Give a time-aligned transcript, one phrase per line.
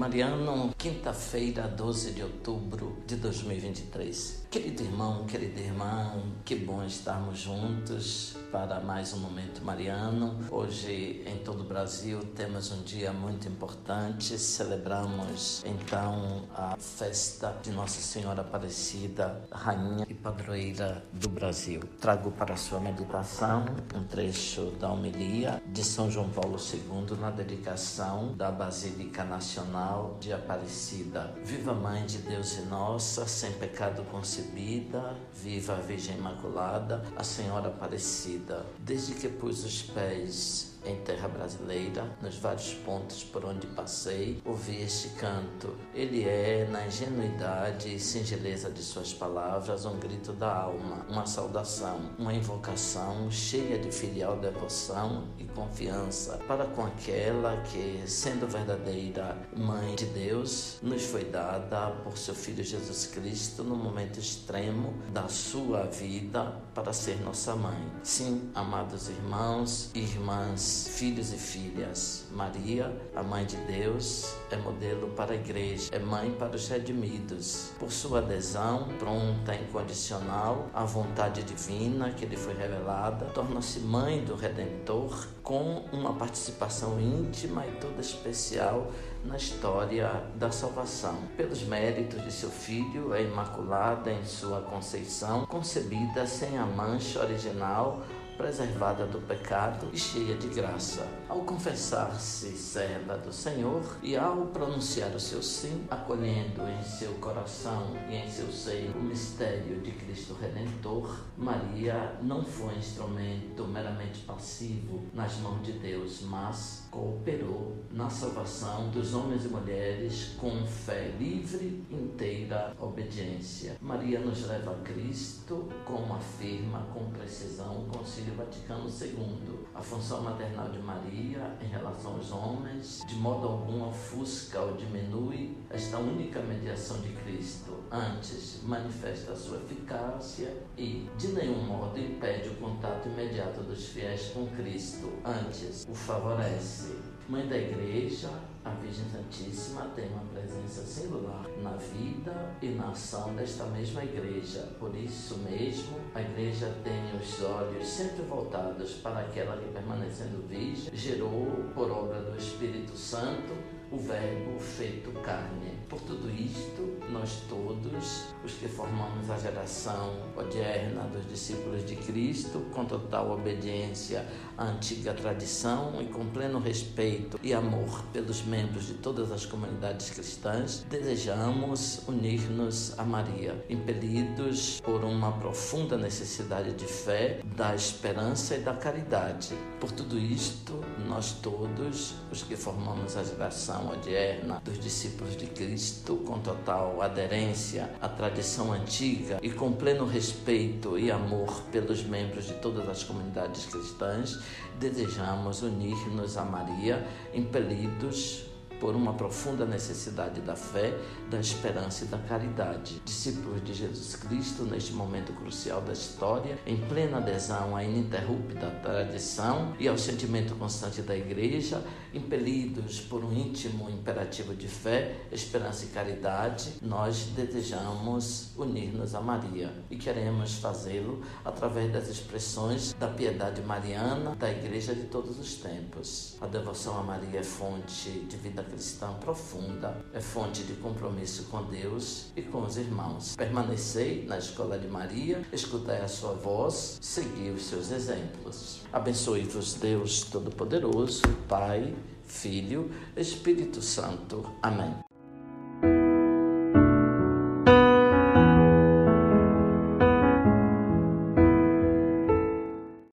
[0.00, 4.46] Mariano, quinta-feira, 12 de outubro de 2023.
[4.50, 10.38] Querido irmão, querida irmã, que bom estarmos juntos para mais um momento mariano.
[10.50, 14.38] Hoje, em todo o Brasil, temos um dia muito importante.
[14.38, 21.82] Celebramos então a festa de Nossa Senhora Aparecida, rainha e padroeira do Brasil.
[22.00, 28.34] Trago para sua meditação um trecho da homilia de São João Paulo II na dedicação
[28.34, 29.89] da Basílica Nacional
[30.20, 31.34] de Aparecida.
[31.42, 37.68] Viva Mãe de Deus e nossa, sem pecado concebida, viva a Virgem Imaculada, a Senhora
[37.68, 38.64] Aparecida.
[38.78, 44.82] Desde que pus os pés em terra brasileira, nos vários pontos por onde passei, ouvi
[44.82, 45.74] este canto.
[45.94, 52.00] Ele é, na ingenuidade e singeleza de suas palavras, um grito da alma, uma saudação,
[52.18, 59.79] uma invocação cheia de filial devoção e confiança para com aquela que, sendo verdadeira Mãe
[59.88, 65.84] de Deus, nos foi dada por seu Filho Jesus Cristo no momento extremo da sua
[65.84, 67.90] vida para ser nossa mãe.
[68.02, 72.26] Sim, amados irmãos e irmãs, filhos e filhas.
[72.30, 77.72] Maria, a mãe de Deus, é modelo para a igreja, é mãe para os redimidos.
[77.78, 84.34] Por sua adesão pronta, incondicional à vontade divina que lhe foi revelada, torna-se mãe do
[84.34, 88.92] Redentor com uma participação íntima e toda especial
[89.24, 91.16] na história da salvação.
[91.36, 98.00] Pelos méritos de seu filho, é imaculada em sua conceição, concebida sem a mancha original
[98.40, 101.06] preservada do pecado e cheia de graça.
[101.28, 107.94] Ao confessar-se serva do Senhor e ao pronunciar o seu sim, acolhendo em seu coração
[108.08, 115.02] e em seu seio o mistério de Cristo Redentor, Maria não foi instrumento meramente passivo
[115.12, 121.84] nas mãos de Deus, mas cooperou na salvação dos homens e mulheres com fé livre,
[121.90, 123.76] inteira obediência.
[123.82, 129.60] Maria nos leva a Cristo, como afirma com precisão o Concílio Concílio Vaticano II.
[129.74, 135.56] A função maternal de Maria em relação aos homens, de modo algum ofusca ou diminui
[135.70, 137.82] esta única mediação de Cristo.
[137.90, 144.30] Antes, manifesta a sua eficácia e, de nenhum modo, impede o contato imediato dos fiéis
[144.32, 145.12] com Cristo.
[145.24, 146.94] Antes, o favorece.
[147.28, 148.28] Mãe da Igreja,
[148.64, 154.60] a Virgem Santíssima tem uma presença singular na vida e na ação desta mesma igreja.
[154.78, 160.90] Por isso mesmo, a igreja tem os olhos sempre voltados para aquela que, permanecendo virgem,
[160.94, 163.52] gerou, por obra do Espírito Santo,
[163.92, 165.80] o Verbo feito carne.
[165.88, 172.60] Por tudo isto, nós todos, os que formamos a geração odierna dos discípulos de Cristo,
[172.72, 174.24] com total obediência
[174.56, 180.10] à antiga tradição e com pleno respeito e amor pelos membros de todas as comunidades
[180.10, 188.60] cristãs, desejamos unir-nos a Maria, impelidos por uma profunda necessidade de fé, da esperança e
[188.60, 189.52] da caridade.
[189.80, 196.16] Por tudo isto, nós todos, os que formamos a geração odierna dos discípulos de Cristo,
[196.18, 202.54] com total aderência à tradição antiga e com pleno respeito e amor pelos membros de
[202.54, 204.40] todas as comunidades cristãs,
[204.78, 208.50] desejamos unir-nos a Maria, impelidos
[208.80, 210.98] por uma profunda necessidade da fé,
[211.30, 213.00] da esperança e da caridade.
[213.04, 219.74] Discípulos de Jesus Cristo, neste momento crucial da história, em plena adesão à ininterrupta tradição
[219.78, 225.88] e ao sentimento constante da Igreja, impelidos por um íntimo imperativo de fé, esperança e
[225.88, 234.34] caridade, nós desejamos unir-nos a Maria e queremos fazê-lo através das expressões da piedade mariana
[234.34, 236.36] da Igreja de todos os tempos.
[236.40, 241.64] A devoção a Maria é fonte de vida cristã profunda, é fonte de compromisso com
[241.64, 243.36] Deus e com os irmãos.
[243.36, 248.80] Permanecei na escola de Maria, escutai a sua voz, segui os seus exemplos.
[248.92, 251.94] Abençoe-vos Deus Todo-Poderoso, Pai,
[252.24, 254.44] Filho, Espírito Santo.
[254.62, 255.09] Amém.